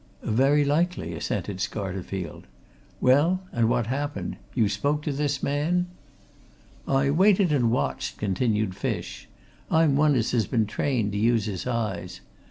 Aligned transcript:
"Very 0.23 0.65
likely," 0.65 1.13
assented 1.13 1.57
Scarterfield. 1.57 2.45
"Well, 2.99 3.41
and 3.51 3.69
what 3.69 3.85
happened? 3.85 4.37
You 4.55 4.67
spoke 4.67 5.03
to 5.03 5.11
this 5.11 5.43
man?" 5.43 5.85
"I 6.87 7.11
waited 7.11 7.51
and 7.51 7.69
watched," 7.69 8.17
continued 8.17 8.75
Fish. 8.75 9.29
"I'm 9.69 9.95
one 9.95 10.15
as 10.15 10.31
has 10.31 10.47
been 10.47 10.65
trained 10.65 11.11
to 11.11 11.19
use 11.19 11.45
his 11.45 11.67
eyes. 11.67 12.21